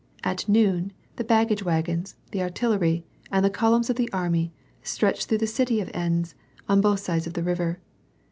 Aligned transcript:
At 0.23 0.49
noon, 0.49 0.93
the 1.17 1.23
baggage 1.23 1.61
wagons, 1.61 2.15
the 2.31 2.41
artillery, 2.41 3.05
and 3.31 3.45
the 3.45 3.51
columns 3.51 3.87
of 3.87 3.97
the 3.97 4.09
army, 4.11 4.51
stretched 4.81 5.29
through 5.29 5.37
the 5.37 5.45
city 5.45 5.79
of 5.79 5.91
Enns, 5.93 6.33
on 6.67 6.81
both 6.81 7.01
sides 7.01 7.27
of 7.27 7.33
the 7.33 7.43
river. 7.43 7.79